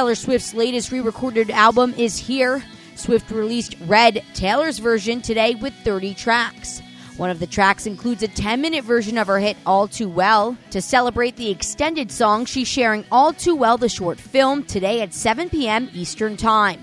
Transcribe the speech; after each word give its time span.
Taylor 0.00 0.14
Swift's 0.14 0.54
latest 0.54 0.90
re 0.92 1.00
recorded 1.00 1.50
album 1.50 1.92
is 1.98 2.16
here. 2.16 2.62
Swift 2.94 3.30
released 3.30 3.76
Red, 3.84 4.24
Taylor's 4.32 4.78
version, 4.78 5.20
today 5.20 5.54
with 5.54 5.74
30 5.84 6.14
tracks. 6.14 6.80
One 7.18 7.28
of 7.28 7.38
the 7.38 7.46
tracks 7.46 7.84
includes 7.84 8.22
a 8.22 8.28
10 8.28 8.62
minute 8.62 8.82
version 8.82 9.18
of 9.18 9.26
her 9.26 9.38
hit 9.38 9.58
All 9.66 9.86
Too 9.86 10.08
Well. 10.08 10.56
To 10.70 10.80
celebrate 10.80 11.36
the 11.36 11.50
extended 11.50 12.10
song, 12.10 12.46
she's 12.46 12.66
sharing 12.66 13.04
All 13.12 13.34
Too 13.34 13.54
Well, 13.54 13.76
the 13.76 13.90
short 13.90 14.18
film, 14.18 14.64
today 14.64 15.02
at 15.02 15.12
7 15.12 15.50
p.m. 15.50 15.90
Eastern 15.92 16.38
Time. 16.38 16.80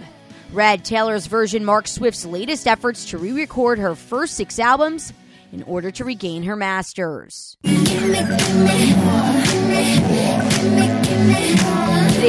Red, 0.53 0.85
Taylor's 0.85 1.25
version 1.25 1.65
marks 1.65 1.93
Swift's 1.93 2.23
latest 2.23 2.67
efforts 2.67 3.05
to 3.05 3.17
re 3.17 3.31
record 3.31 3.79
her 3.79 3.95
first 3.95 4.35
six 4.35 4.59
albums 4.59 5.11
in 5.51 5.63
order 5.63 5.89
to 5.89 6.05
regain 6.05 6.43
her 6.43 6.55
masters. 6.55 7.57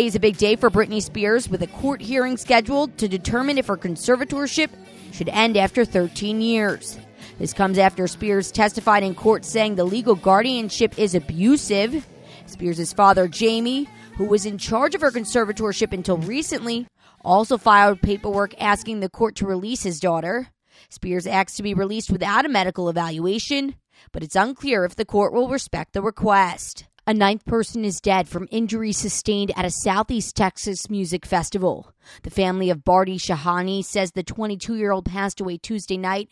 Today 0.09 0.13
is 0.13 0.17
a 0.17 0.21
big 0.21 0.39
day 0.39 0.57
for 0.57 0.71
Britney 0.71 1.03
Spears 1.03 1.51
with 1.51 1.61
a 1.63 1.67
court 1.67 2.01
hearing 2.01 2.39
scheduled 2.39 2.97
to 2.97 3.09
determine 3.09 3.59
if 3.59 3.67
her 3.67 3.77
conservatorship 3.77 4.71
should 5.13 5.29
end 5.29 5.55
after 5.59 5.85
13 5.85 6.41
years. 6.41 6.99
This 7.39 7.53
comes 7.53 7.77
after 7.77 8.07
Spears 8.07 8.51
testified 8.51 9.03
in 9.03 9.15
court 9.15 9.45
saying 9.45 9.75
the 9.75 9.85
legal 9.85 10.15
guardianship 10.15 10.99
is 10.99 11.15
abusive. 11.15 12.07
Spears' 12.47 12.91
father, 12.95 13.29
Jamie, 13.29 13.87
who 14.17 14.25
was 14.25 14.47
in 14.47 14.57
charge 14.57 14.95
of 14.95 15.03
her 15.03 15.11
conservatorship 15.11 15.93
until 15.93 16.17
recently, 16.17 16.87
also 17.23 17.59
filed 17.59 18.01
paperwork 18.01 18.59
asking 18.59 19.01
the 19.01 19.11
court 19.11 19.35
to 19.37 19.47
release 19.47 19.83
his 19.83 20.01
daughter. 20.01 20.49
Spears 20.89 21.27
asked 21.27 21.59
to 21.59 21.63
be 21.63 21.75
released 21.75 22.11
without 22.11 22.47
a 22.47 22.49
medical 22.49 22.89
evaluation, 22.89 23.75
but 24.13 24.23
it's 24.23 24.37
unclear 24.37 24.87
if 24.87 24.97
the 24.97 25.05
court 25.05 25.35
will 25.35 25.51
respect 25.51 25.93
the 25.93 26.01
request. 26.01 26.88
A 27.09 27.15
ninth 27.15 27.47
person 27.47 27.87
is 27.87 28.03
dead 28.03 28.29
from 28.29 28.49
injuries 28.51 28.99
sustained 28.99 29.51
at 29.57 29.65
a 29.65 29.71
Southeast 29.71 30.37
Texas 30.37 30.91
music 30.91 31.25
festival. 31.25 31.95
The 32.23 32.29
family 32.29 32.69
of 32.69 32.85
Bharti 32.85 33.15
Shahani 33.15 33.83
says 33.83 34.11
the 34.11 34.23
22 34.23 34.75
year 34.75 34.93
old 34.93 35.07
passed 35.07 35.41
away 35.41 35.57
Tuesday 35.57 35.97
night 35.97 36.29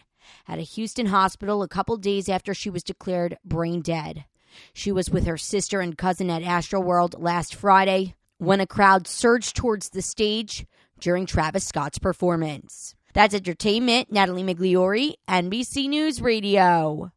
at 0.46 0.58
a 0.58 0.62
Houston 0.76 1.06
hospital 1.06 1.62
a 1.62 1.66
couple 1.66 1.96
days 1.96 2.28
after 2.28 2.52
she 2.52 2.68
was 2.68 2.82
declared 2.82 3.38
brain 3.42 3.80
dead. 3.80 4.26
She 4.74 4.92
was 4.92 5.08
with 5.08 5.24
her 5.24 5.38
sister 5.38 5.80
and 5.80 5.96
cousin 5.96 6.28
at 6.28 6.42
Astroworld 6.42 7.14
last 7.16 7.54
Friday 7.54 8.14
when 8.36 8.60
a 8.60 8.66
crowd 8.66 9.06
surged 9.06 9.56
towards 9.56 9.88
the 9.88 10.02
stage 10.02 10.66
during 11.00 11.24
Travis 11.24 11.64
Scott's 11.64 11.98
performance. 11.98 12.94
That's 13.14 13.34
entertainment. 13.34 14.12
Natalie 14.12 14.42
Migliori, 14.44 15.14
NBC 15.26 15.88
News 15.88 16.20
Radio. 16.20 17.12